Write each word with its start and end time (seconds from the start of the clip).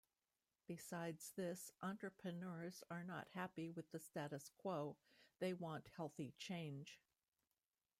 Besides 0.65 1.29
this, 1.35 1.69
entrepreneurs 1.83 2.83
are 2.89 3.03
not 3.03 3.27
happy 3.35 3.69
with 3.69 3.91
the 3.91 3.99
status 3.99 4.49
quo; 4.49 4.97
they 5.37 5.53
want 5.53 5.89
healthy 5.95 6.33
change. 6.39 6.99